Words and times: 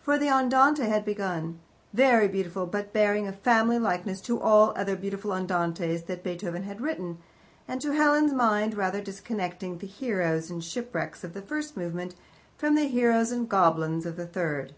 For 0.00 0.18
the 0.18 0.26
Andante 0.28 0.82
had 0.86 1.04
begun 1.04 1.60
very 1.94 2.26
beautiful, 2.26 2.66
but 2.66 2.92
bearing 2.92 3.28
a 3.28 3.32
family 3.32 3.78
likeness 3.78 4.20
to 4.22 4.40
all 4.40 4.72
the 4.72 4.80
other 4.80 4.96
beautiful 4.96 5.32
Andantes 5.32 6.06
that 6.06 6.24
Beethoven 6.24 6.64
had 6.64 6.80
written, 6.80 7.18
and, 7.68 7.80
to 7.80 7.92
Helen's 7.92 8.32
mind, 8.32 8.74
rather 8.74 9.00
disconnecting 9.00 9.78
the 9.78 9.86
heroes 9.86 10.50
and 10.50 10.64
shipwrecks 10.64 11.22
of 11.22 11.32
the 11.32 11.42
first 11.42 11.76
movement 11.76 12.16
from 12.58 12.74
the 12.74 12.88
heroes 12.88 13.30
and 13.30 13.48
goblins 13.48 14.04
of 14.04 14.16
the 14.16 14.26
third. 14.26 14.74